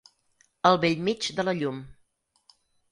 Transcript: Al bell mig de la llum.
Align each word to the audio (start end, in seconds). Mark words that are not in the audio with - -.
Al 0.69 0.79
bell 0.85 1.05
mig 1.11 1.29
de 1.41 1.47
la 1.49 1.57
llum. 1.61 1.87